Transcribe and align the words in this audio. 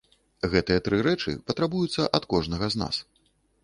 Гэтыя 0.53 0.83
тры 0.87 1.03
рэчы 1.09 1.35
патрабуюцца 1.51 2.11
ад 2.21 2.29
кожнага 2.35 2.65
з 2.75 2.85
нас. 2.85 2.95